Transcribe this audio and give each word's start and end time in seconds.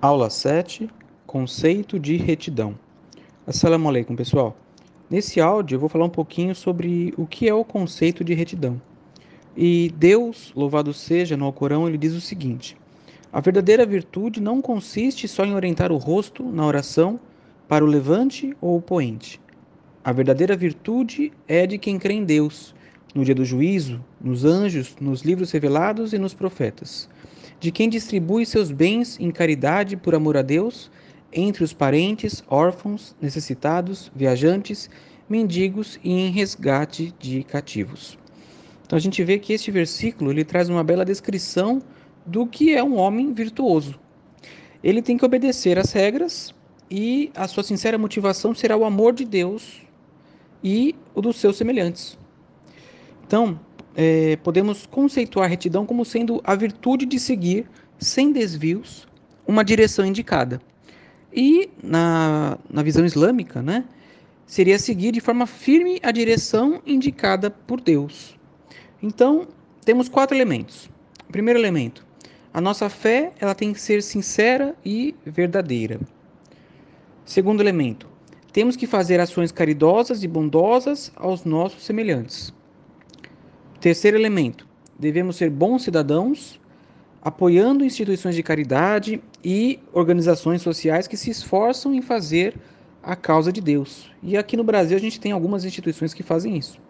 Aula 0.00 0.30
7 0.30 0.88
Conceito 1.26 1.98
de 1.98 2.16
retidão. 2.16 2.74
Assalamu 3.46 3.88
alaikum, 3.90 4.16
pessoal. 4.16 4.56
Nesse 5.10 5.42
áudio 5.42 5.76
eu 5.76 5.80
vou 5.80 5.90
falar 5.90 6.06
um 6.06 6.10
pouquinho 6.10 6.54
sobre 6.54 7.12
o 7.18 7.26
que 7.26 7.46
é 7.46 7.52
o 7.52 7.62
conceito 7.62 8.24
de 8.24 8.32
retidão. 8.32 8.80
E 9.56 9.92
Deus, 9.96 10.52
louvado 10.54 10.92
seja, 10.92 11.36
no 11.36 11.44
Alcorão, 11.44 11.86
ele 11.86 11.98
diz 11.98 12.14
o 12.14 12.20
seguinte: 12.20 12.76
A 13.32 13.40
verdadeira 13.40 13.84
virtude 13.84 14.40
não 14.40 14.60
consiste 14.62 15.28
só 15.28 15.44
em 15.44 15.54
orientar 15.54 15.92
o 15.92 15.96
rosto 15.96 16.42
na 16.42 16.66
oração 16.66 17.20
para 17.68 17.84
o 17.84 17.88
levante 17.88 18.56
ou 18.60 18.76
o 18.76 18.82
poente. 18.82 19.40
A 20.04 20.12
verdadeira 20.12 20.56
virtude 20.56 21.32
é 21.46 21.66
de 21.66 21.78
quem 21.78 21.98
crê 21.98 22.14
em 22.14 22.24
Deus, 22.24 22.74
no 23.14 23.24
dia 23.24 23.34
do 23.34 23.44
juízo, 23.44 24.04
nos 24.20 24.44
anjos, 24.44 24.96
nos 25.00 25.22
livros 25.22 25.50
revelados 25.52 26.12
e 26.12 26.18
nos 26.18 26.34
profetas 26.34 27.08
de 27.62 27.70
quem 27.70 27.88
distribui 27.88 28.44
seus 28.44 28.72
bens 28.72 29.16
em 29.20 29.30
caridade 29.30 29.96
por 29.96 30.16
amor 30.16 30.36
a 30.36 30.42
Deus 30.42 30.90
entre 31.32 31.62
os 31.62 31.72
parentes, 31.72 32.42
órfãos, 32.48 33.14
necessitados, 33.22 34.10
viajantes, 34.16 34.90
mendigos 35.28 35.96
e 36.02 36.10
em 36.10 36.32
resgate 36.32 37.14
de 37.20 37.44
cativos. 37.44 38.18
Então 38.92 38.98
a 38.98 39.00
gente 39.00 39.24
vê 39.24 39.38
que 39.38 39.54
este 39.54 39.70
versículo 39.70 40.30
ele 40.30 40.44
traz 40.44 40.68
uma 40.68 40.84
bela 40.84 41.02
descrição 41.02 41.80
do 42.26 42.46
que 42.46 42.74
é 42.74 42.84
um 42.84 42.98
homem 42.98 43.32
virtuoso. 43.32 43.98
Ele 44.84 45.00
tem 45.00 45.16
que 45.16 45.24
obedecer 45.24 45.78
às 45.78 45.92
regras 45.92 46.54
e 46.90 47.32
a 47.34 47.48
sua 47.48 47.62
sincera 47.62 47.96
motivação 47.96 48.54
será 48.54 48.76
o 48.76 48.84
amor 48.84 49.14
de 49.14 49.24
Deus 49.24 49.80
e 50.62 50.94
o 51.14 51.22
dos 51.22 51.36
seus 51.36 51.56
semelhantes. 51.56 52.18
Então, 53.26 53.58
é, 53.96 54.36
podemos 54.36 54.84
conceituar 54.84 55.48
retidão 55.48 55.86
como 55.86 56.04
sendo 56.04 56.42
a 56.44 56.54
virtude 56.54 57.06
de 57.06 57.18
seguir, 57.18 57.64
sem 57.98 58.30
desvios, 58.30 59.08
uma 59.46 59.64
direção 59.64 60.04
indicada. 60.04 60.60
E 61.32 61.70
na, 61.82 62.58
na 62.68 62.82
visão 62.82 63.06
islâmica, 63.06 63.62
né, 63.62 63.86
seria 64.44 64.78
seguir 64.78 65.12
de 65.12 65.20
forma 65.22 65.46
firme 65.46 65.98
a 66.02 66.10
direção 66.10 66.82
indicada 66.84 67.50
por 67.50 67.80
Deus. 67.80 68.36
Então, 69.02 69.48
temos 69.84 70.08
quatro 70.08 70.36
elementos. 70.36 70.88
Primeiro 71.30 71.58
elemento, 71.58 72.06
a 72.54 72.60
nossa 72.60 72.88
fé 72.88 73.32
ela 73.40 73.54
tem 73.54 73.72
que 73.72 73.80
ser 73.80 74.00
sincera 74.02 74.76
e 74.84 75.14
verdadeira. 75.26 75.98
Segundo 77.24 77.60
elemento, 77.60 78.06
temos 78.52 78.76
que 78.76 78.86
fazer 78.86 79.18
ações 79.18 79.50
caridosas 79.50 80.22
e 80.22 80.28
bondosas 80.28 81.10
aos 81.16 81.44
nossos 81.44 81.82
semelhantes. 81.82 82.52
Terceiro 83.80 84.16
elemento: 84.16 84.68
devemos 84.96 85.36
ser 85.36 85.50
bons 85.50 85.82
cidadãos, 85.82 86.60
apoiando 87.22 87.84
instituições 87.84 88.36
de 88.36 88.42
caridade 88.42 89.22
e 89.42 89.80
organizações 89.92 90.62
sociais 90.62 91.08
que 91.08 91.16
se 91.16 91.30
esforçam 91.30 91.94
em 91.94 92.02
fazer 92.02 92.54
a 93.02 93.16
causa 93.16 93.50
de 93.52 93.60
Deus. 93.60 94.10
E 94.22 94.36
aqui 94.36 94.56
no 94.56 94.62
Brasil 94.62 94.96
a 94.96 95.00
gente 95.00 95.18
tem 95.18 95.32
algumas 95.32 95.64
instituições 95.64 96.12
que 96.12 96.22
fazem 96.22 96.56
isso. 96.56 96.81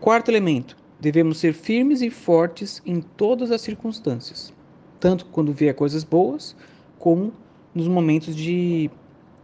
Quarto 0.00 0.30
elemento: 0.30 0.76
devemos 1.00 1.38
ser 1.38 1.52
firmes 1.52 2.02
e 2.02 2.10
fortes 2.10 2.80
em 2.86 3.00
todas 3.00 3.50
as 3.50 3.60
circunstâncias, 3.60 4.52
tanto 5.00 5.26
quando 5.26 5.52
vier 5.52 5.74
coisas 5.74 6.04
boas, 6.04 6.54
como 6.98 7.32
nos 7.74 7.88
momentos 7.88 8.34
de 8.34 8.90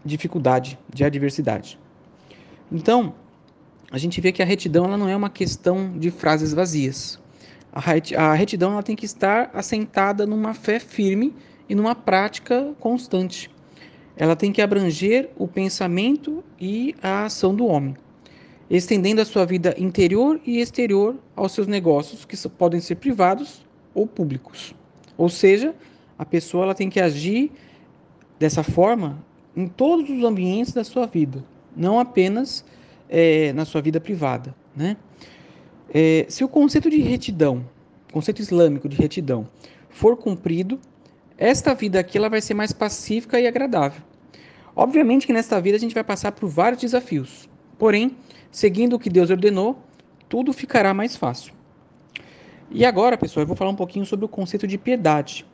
dificuldade, 0.04 0.78
de 0.92 1.04
adversidade. 1.04 1.78
Então, 2.70 3.14
a 3.90 3.98
gente 3.98 4.20
vê 4.20 4.32
que 4.32 4.42
a 4.42 4.46
retidão 4.46 4.84
ela 4.84 4.96
não 4.96 5.08
é 5.08 5.16
uma 5.16 5.30
questão 5.30 5.98
de 5.98 6.10
frases 6.10 6.52
vazias. 6.52 7.18
A 7.72 8.34
retidão 8.34 8.72
ela 8.72 8.82
tem 8.82 8.94
que 8.94 9.04
estar 9.04 9.50
assentada 9.52 10.24
numa 10.24 10.54
fé 10.54 10.78
firme 10.78 11.34
e 11.68 11.74
numa 11.74 11.94
prática 11.94 12.72
constante. 12.78 13.50
Ela 14.16 14.36
tem 14.36 14.52
que 14.52 14.62
abranger 14.62 15.30
o 15.36 15.48
pensamento 15.48 16.44
e 16.60 16.94
a 17.02 17.24
ação 17.24 17.54
do 17.54 17.66
homem, 17.66 17.96
estendendo 18.70 19.20
a 19.20 19.24
sua 19.24 19.44
vida 19.44 19.74
interior 19.78 20.40
e 20.44 20.60
exterior 20.60 21.16
aos 21.36 21.52
seus 21.52 21.66
negócios, 21.66 22.24
que 22.24 22.36
podem 22.48 22.80
ser 22.80 22.96
privados 22.96 23.64
ou 23.94 24.06
públicos. 24.06 24.74
Ou 25.16 25.28
seja, 25.28 25.74
a 26.18 26.24
pessoa 26.24 26.64
ela 26.64 26.74
tem 26.74 26.88
que 26.88 27.00
agir 27.00 27.52
dessa 28.38 28.62
forma 28.62 29.24
em 29.56 29.66
todos 29.66 30.08
os 30.10 30.24
ambientes 30.24 30.72
da 30.72 30.82
sua 30.82 31.06
vida, 31.06 31.44
não 31.76 31.98
apenas 32.00 32.64
é, 33.08 33.52
na 33.52 33.64
sua 33.64 33.80
vida 33.80 34.00
privada. 34.00 34.54
Né? 34.74 34.96
É, 35.92 36.26
se 36.28 36.42
o 36.42 36.48
conceito 36.48 36.90
de 36.90 37.00
retidão, 37.00 37.64
conceito 38.12 38.40
islâmico 38.40 38.88
de 38.88 38.96
retidão, 38.96 39.48
for 39.88 40.16
cumprido, 40.16 40.80
esta 41.38 41.74
vida 41.74 42.00
aqui 42.00 42.18
ela 42.18 42.28
vai 42.28 42.40
ser 42.40 42.54
mais 42.54 42.72
pacífica 42.72 43.38
e 43.40 43.46
agradável. 43.46 44.02
Obviamente 44.74 45.26
que 45.26 45.32
nesta 45.32 45.60
vida 45.60 45.76
a 45.76 45.80
gente 45.80 45.94
vai 45.94 46.02
passar 46.02 46.32
por 46.32 46.48
vários 46.48 46.80
desafios, 46.80 47.48
porém, 47.78 48.16
seguindo 48.50 48.96
o 48.96 48.98
que 48.98 49.10
Deus 49.10 49.30
ordenou, 49.30 49.78
tudo 50.28 50.52
ficará 50.52 50.92
mais 50.94 51.16
fácil. 51.16 51.52
E 52.70 52.84
agora, 52.84 53.16
pessoal, 53.16 53.42
eu 53.42 53.46
vou 53.46 53.56
falar 53.56 53.70
um 53.70 53.76
pouquinho 53.76 54.06
sobre 54.06 54.24
o 54.24 54.28
conceito 54.28 54.66
de 54.66 54.78
piedade 54.78 55.46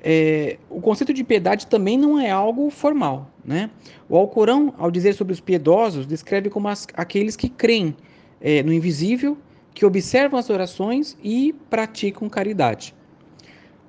é, 0.00 0.58
o 0.70 0.80
conceito 0.80 1.12
de 1.12 1.24
piedade 1.24 1.66
também 1.66 1.98
não 1.98 2.18
é 2.18 2.30
algo 2.30 2.70
formal. 2.70 3.30
Né? 3.44 3.70
O 4.08 4.16
Alcorão, 4.16 4.74
ao 4.78 4.90
dizer 4.90 5.14
sobre 5.14 5.32
os 5.32 5.40
piedosos, 5.40 6.06
descreve 6.06 6.50
como 6.50 6.68
as, 6.68 6.86
aqueles 6.94 7.36
que 7.36 7.48
creem 7.48 7.96
é, 8.40 8.62
no 8.62 8.72
invisível, 8.72 9.36
que 9.74 9.84
observam 9.84 10.38
as 10.38 10.50
orações 10.50 11.16
e 11.22 11.54
praticam 11.70 12.28
caridade. 12.28 12.94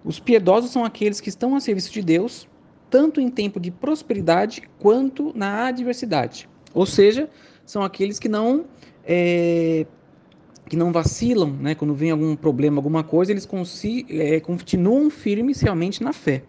Os 0.04 0.20
piedosos 0.20 0.72
são 0.72 0.86
aqueles 0.86 1.20
que 1.20 1.30
estão 1.30 1.56
a 1.56 1.60
serviço 1.60 1.92
de 1.92 2.02
Deus, 2.02 2.48
tanto 2.90 3.20
em 3.20 3.30
tempo 3.30 3.60
de 3.60 3.70
prosperidade 3.70 4.64
quanto 4.80 5.32
na 5.36 5.68
adversidade. 5.68 6.49
Ou 6.74 6.86
seja, 6.86 7.30
são 7.66 7.84
aqueles 7.84 8.20
que 8.20 8.30
não 8.30 8.66
é, 9.04 9.86
que 10.70 10.78
não 10.78 10.92
vacilam, 10.92 11.52
né, 11.52 11.74
quando 11.74 11.96
vem 11.96 12.12
algum 12.12 12.36
problema, 12.36 12.78
alguma 12.78 13.04
coisa, 13.04 13.32
eles 13.32 13.48
é, 14.10 14.40
continuam 14.40 15.10
firmes 15.10 15.62
realmente 15.62 16.04
na 16.04 16.14
fé. 16.14 16.44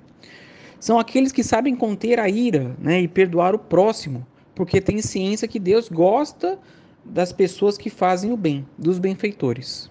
São 0.78 0.98
aqueles 0.98 1.32
que 1.32 1.42
sabem 1.42 1.75
conter 1.75 2.19
a 2.20 2.28
ira 2.28 2.76
né, 2.78 3.00
e 3.00 3.08
perdoar 3.08 3.54
o 3.54 3.58
próximo, 3.58 4.26
porque 4.54 4.81
têm 4.81 5.00
ciência 5.00 5.48
que 5.48 5.58
Deus 5.58 5.88
gosta 5.88 6.58
das 7.04 7.32
pessoas 7.32 7.78
que 7.78 7.88
fazem 7.88 8.31
o 8.32 8.37
bem, 8.37 8.66
dos 8.76 8.98
benfeitores. 8.98 9.91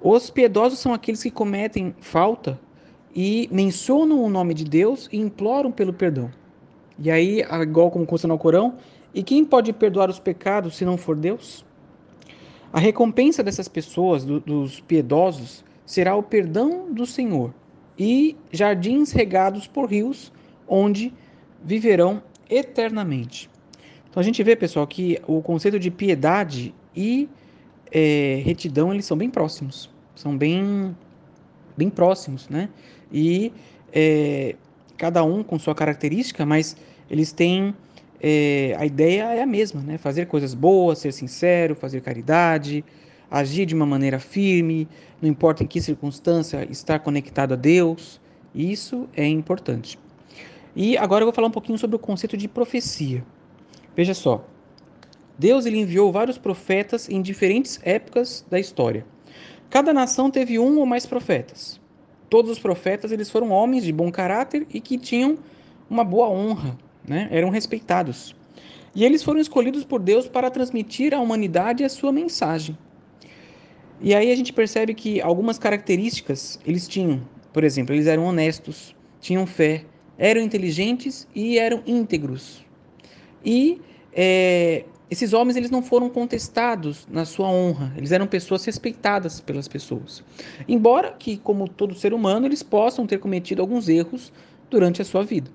Os 0.00 0.30
piedosos 0.30 0.78
são 0.78 0.92
aqueles 0.92 1.22
que 1.22 1.30
cometem 1.30 1.94
falta 2.00 2.58
e 3.14 3.48
mencionam 3.52 4.22
o 4.24 4.30
nome 4.30 4.54
de 4.54 4.64
Deus 4.64 5.08
e 5.12 5.18
imploram 5.18 5.70
pelo 5.70 5.92
perdão. 5.92 6.30
E 6.98 7.10
aí, 7.10 7.42
igual 7.62 7.90
como 7.90 8.06
consta 8.06 8.26
no 8.26 8.38
Corão, 8.38 8.74
e 9.14 9.22
quem 9.22 9.44
pode 9.44 9.72
perdoar 9.72 10.08
os 10.08 10.18
pecados 10.18 10.76
se 10.76 10.84
não 10.84 10.96
for 10.96 11.16
Deus? 11.16 11.64
A 12.72 12.80
recompensa 12.80 13.42
dessas 13.42 13.68
pessoas, 13.68 14.24
do, 14.24 14.40
dos 14.40 14.80
piedosos, 14.80 15.64
será 15.84 16.16
o 16.16 16.22
perdão 16.22 16.90
do 16.92 17.04
Senhor 17.04 17.52
e 17.98 18.36
jardins 18.50 19.12
regados 19.12 19.66
por 19.66 19.90
rios, 19.90 20.32
onde 20.66 21.12
viverão 21.62 22.22
eternamente. 22.48 23.50
Então 24.08 24.20
a 24.20 24.24
gente 24.24 24.42
vê, 24.42 24.56
pessoal, 24.56 24.86
que 24.86 25.20
o 25.26 25.42
conceito 25.42 25.78
de 25.78 25.90
piedade 25.90 26.74
e 26.96 27.28
é, 27.90 28.40
retidão 28.44 28.92
eles 28.92 29.04
são 29.04 29.16
bem 29.16 29.28
próximos, 29.28 29.90
são 30.14 30.36
bem, 30.36 30.96
bem 31.76 31.90
próximos, 31.90 32.48
né? 32.48 32.70
E 33.12 33.52
é, 33.92 34.56
cada 34.96 35.22
um 35.22 35.42
com 35.42 35.58
sua 35.58 35.74
característica, 35.74 36.46
mas 36.46 36.76
eles 37.10 37.32
têm 37.32 37.74
é, 38.24 38.76
a 38.78 38.86
ideia 38.86 39.34
é 39.34 39.42
a 39.42 39.46
mesma, 39.46 39.82
né? 39.82 39.98
Fazer 39.98 40.26
coisas 40.26 40.54
boas, 40.54 41.00
ser 41.00 41.12
sincero, 41.12 41.74
fazer 41.74 42.00
caridade, 42.00 42.84
agir 43.28 43.66
de 43.66 43.74
uma 43.74 43.84
maneira 43.84 44.20
firme, 44.20 44.88
não 45.20 45.28
importa 45.28 45.64
em 45.64 45.66
que 45.66 45.80
circunstância, 45.80 46.64
estar 46.70 47.00
conectado 47.00 47.54
a 47.54 47.56
Deus. 47.56 48.20
Isso 48.54 49.08
é 49.16 49.26
importante. 49.26 49.98
E 50.76 50.96
agora 50.96 51.22
eu 51.22 51.26
vou 51.26 51.34
falar 51.34 51.48
um 51.48 51.52
pouquinho 51.52 51.76
sobre 51.76 51.96
o 51.96 51.98
conceito 51.98 52.36
de 52.36 52.46
profecia. 52.46 53.24
Veja 53.96 54.14
só. 54.14 54.46
Deus 55.36 55.66
ele 55.66 55.80
enviou 55.80 56.12
vários 56.12 56.38
profetas 56.38 57.08
em 57.08 57.20
diferentes 57.20 57.80
épocas 57.82 58.46
da 58.48 58.60
história. 58.60 59.04
Cada 59.68 59.92
nação 59.92 60.30
teve 60.30 60.60
um 60.60 60.78
ou 60.78 60.86
mais 60.86 61.06
profetas. 61.06 61.80
Todos 62.30 62.52
os 62.52 62.58
profetas 62.60 63.10
eles 63.10 63.28
foram 63.30 63.50
homens 63.50 63.82
de 63.82 63.92
bom 63.92 64.12
caráter 64.12 64.64
e 64.72 64.80
que 64.80 64.96
tinham 64.96 65.38
uma 65.90 66.04
boa 66.04 66.28
honra 66.28 66.78
né? 67.06 67.28
eram 67.30 67.50
respeitados. 67.50 68.34
E 68.94 69.04
eles 69.04 69.22
foram 69.22 69.40
escolhidos 69.40 69.84
por 69.84 70.00
Deus 70.00 70.28
para 70.28 70.50
transmitir 70.50 71.14
à 71.14 71.20
humanidade 71.20 71.82
a 71.82 71.88
sua 71.88 72.12
mensagem. 72.12 72.76
E 74.00 74.14
aí 74.14 74.30
a 74.30 74.36
gente 74.36 74.52
percebe 74.52 74.94
que 74.94 75.20
algumas 75.20 75.58
características 75.58 76.58
eles 76.66 76.86
tinham. 76.88 77.22
Por 77.52 77.64
exemplo, 77.64 77.94
eles 77.94 78.06
eram 78.06 78.24
honestos, 78.24 78.94
tinham 79.20 79.46
fé, 79.46 79.84
eram 80.18 80.40
inteligentes 80.40 81.26
e 81.34 81.58
eram 81.58 81.82
íntegros. 81.86 82.64
E 83.44 83.80
é, 84.12 84.84
esses 85.10 85.32
homens 85.32 85.56
eles 85.56 85.70
não 85.70 85.82
foram 85.82 86.08
contestados 86.10 87.06
na 87.10 87.24
sua 87.24 87.46
honra, 87.48 87.92
eles 87.96 88.12
eram 88.12 88.26
pessoas 88.26 88.64
respeitadas 88.64 89.40
pelas 89.40 89.68
pessoas. 89.68 90.24
Embora 90.66 91.12
que, 91.12 91.36
como 91.36 91.68
todo 91.68 91.94
ser 91.94 92.12
humano, 92.12 92.46
eles 92.46 92.62
possam 92.62 93.06
ter 93.06 93.18
cometido 93.18 93.62
alguns 93.62 93.88
erros 93.88 94.32
durante 94.70 95.00
a 95.02 95.04
sua 95.04 95.22
vida. 95.22 95.50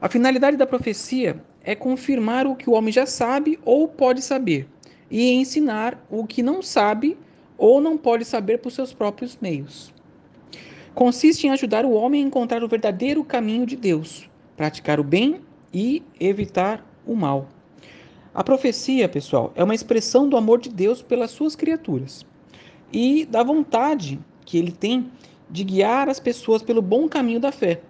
A 0.00 0.08
finalidade 0.08 0.56
da 0.56 0.66
profecia 0.66 1.42
é 1.62 1.74
confirmar 1.74 2.46
o 2.46 2.56
que 2.56 2.70
o 2.70 2.72
homem 2.72 2.90
já 2.90 3.04
sabe 3.04 3.58
ou 3.66 3.86
pode 3.86 4.22
saber 4.22 4.66
e 5.10 5.30
ensinar 5.32 6.02
o 6.08 6.26
que 6.26 6.42
não 6.42 6.62
sabe 6.62 7.18
ou 7.58 7.82
não 7.82 7.98
pode 7.98 8.24
saber 8.24 8.58
por 8.58 8.72
seus 8.72 8.94
próprios 8.94 9.36
meios. 9.42 9.92
Consiste 10.94 11.46
em 11.46 11.50
ajudar 11.50 11.84
o 11.84 11.92
homem 11.92 12.24
a 12.24 12.26
encontrar 12.26 12.64
o 12.64 12.68
verdadeiro 12.68 13.22
caminho 13.22 13.66
de 13.66 13.76
Deus, 13.76 14.26
praticar 14.56 14.98
o 14.98 15.04
bem 15.04 15.42
e 15.72 16.02
evitar 16.18 16.82
o 17.06 17.14
mal. 17.14 17.48
A 18.34 18.42
profecia, 18.42 19.06
pessoal, 19.06 19.52
é 19.54 19.62
uma 19.62 19.74
expressão 19.74 20.26
do 20.26 20.36
amor 20.36 20.60
de 20.60 20.70
Deus 20.70 21.02
pelas 21.02 21.30
suas 21.30 21.54
criaturas 21.54 22.24
e 22.90 23.26
da 23.26 23.42
vontade 23.42 24.18
que 24.46 24.56
ele 24.56 24.72
tem 24.72 25.10
de 25.50 25.62
guiar 25.62 26.08
as 26.08 26.18
pessoas 26.18 26.62
pelo 26.62 26.80
bom 26.80 27.06
caminho 27.06 27.38
da 27.38 27.52
fé. 27.52 27.82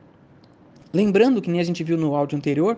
Lembrando 0.93 1.41
que 1.41 1.51
nem 1.51 1.61
a 1.61 1.65
gente 1.65 1.85
viu 1.85 1.97
no 1.97 2.15
áudio 2.17 2.37
anterior, 2.37 2.77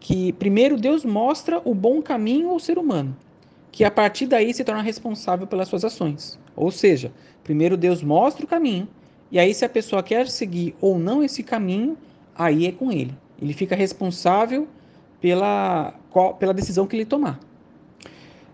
que 0.00 0.32
primeiro 0.34 0.76
Deus 0.76 1.04
mostra 1.04 1.60
o 1.64 1.74
bom 1.74 2.02
caminho 2.02 2.50
ao 2.50 2.58
ser 2.58 2.78
humano, 2.78 3.16
que 3.70 3.84
a 3.84 3.90
partir 3.90 4.26
daí 4.26 4.52
se 4.52 4.64
torna 4.64 4.82
responsável 4.82 5.46
pelas 5.46 5.68
suas 5.68 5.84
ações. 5.84 6.38
Ou 6.54 6.70
seja, 6.70 7.12
primeiro 7.44 7.76
Deus 7.76 8.02
mostra 8.02 8.44
o 8.44 8.48
caminho, 8.48 8.88
e 9.30 9.38
aí 9.38 9.54
se 9.54 9.64
a 9.64 9.68
pessoa 9.68 10.02
quer 10.02 10.28
seguir 10.28 10.74
ou 10.80 10.98
não 10.98 11.22
esse 11.22 11.42
caminho, 11.42 11.96
aí 12.34 12.66
é 12.66 12.72
com 12.72 12.90
ele. 12.90 13.14
Ele 13.40 13.52
fica 13.52 13.76
responsável 13.76 14.66
pela, 15.20 15.94
pela 16.38 16.54
decisão 16.54 16.86
que 16.86 16.96
ele 16.96 17.04
tomar. 17.04 17.38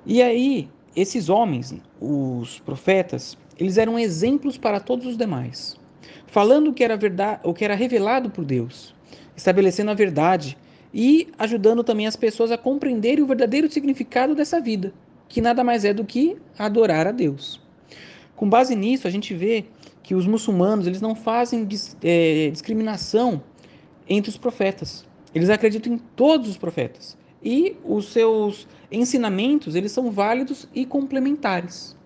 E 0.04 0.20
aí, 0.20 0.68
esses 0.96 1.28
homens, 1.28 1.74
os 2.00 2.58
profetas, 2.60 3.38
eles 3.58 3.78
eram 3.78 3.98
exemplos 3.98 4.58
para 4.58 4.80
todos 4.80 5.06
os 5.06 5.16
demais, 5.16 5.78
falando 6.26 6.68
o 6.68 6.72
que 6.72 6.84
era 6.84 6.96
verdade, 6.96 7.40
o 7.44 7.52
que 7.54 7.64
era 7.64 7.74
revelado 7.74 8.30
por 8.30 8.44
Deus, 8.44 8.94
estabelecendo 9.36 9.90
a 9.90 9.94
verdade 9.94 10.56
e 10.92 11.28
ajudando 11.38 11.82
também 11.82 12.06
as 12.06 12.16
pessoas 12.16 12.50
a 12.50 12.58
compreenderem 12.58 13.24
o 13.24 13.26
verdadeiro 13.26 13.70
significado 13.70 14.34
dessa 14.34 14.60
vida, 14.60 14.92
que 15.28 15.40
nada 15.40 15.64
mais 15.64 15.84
é 15.84 15.92
do 15.92 16.04
que 16.04 16.36
adorar 16.58 17.06
a 17.06 17.12
Deus. 17.12 17.60
Com 18.36 18.48
base 18.48 18.74
nisso, 18.74 19.06
a 19.06 19.10
gente 19.10 19.34
vê 19.34 19.66
que 20.02 20.14
os 20.14 20.26
muçulmanos 20.26 20.86
eles 20.86 21.00
não 21.00 21.14
fazem 21.14 21.66
é, 22.02 22.50
discriminação 22.50 23.42
entre 24.08 24.30
os 24.30 24.36
profetas. 24.36 25.06
Eles 25.34 25.48
acreditam 25.48 25.94
em 25.94 25.98
todos 25.98 26.48
os 26.48 26.58
profetas 26.58 27.16
e 27.42 27.76
os 27.84 28.12
seus 28.12 28.68
ensinamentos 28.90 29.74
eles 29.74 29.92
são 29.92 30.10
válidos 30.10 30.68
e 30.74 30.84
complementares. 30.84 31.96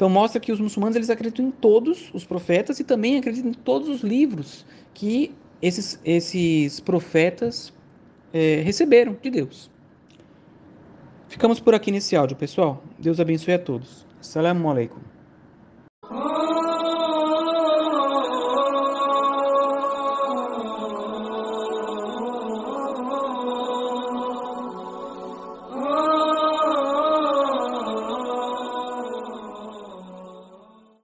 Então 0.00 0.08
mostra 0.08 0.40
que 0.40 0.50
os 0.50 0.58
muçulmanos 0.58 0.96
eles 0.96 1.10
acreditam 1.10 1.44
em 1.44 1.50
todos 1.50 2.10
os 2.14 2.24
profetas 2.24 2.80
e 2.80 2.84
também 2.84 3.18
acreditam 3.18 3.50
em 3.50 3.52
todos 3.52 3.86
os 3.86 4.00
livros 4.00 4.64
que 4.94 5.30
esses, 5.60 6.00
esses 6.02 6.80
profetas 6.80 7.70
é, 8.32 8.62
receberam 8.62 9.14
de 9.20 9.28
Deus. 9.28 9.70
Ficamos 11.28 11.60
por 11.60 11.74
aqui 11.74 11.92
nesse 11.92 12.16
áudio, 12.16 12.34
pessoal. 12.34 12.82
Deus 12.98 13.20
abençoe 13.20 13.52
a 13.52 13.58
todos. 13.58 14.06
Assalamu 14.18 14.70
alaikum. 14.70 15.19